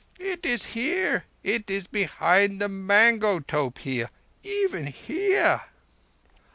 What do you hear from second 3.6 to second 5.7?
here—even here!"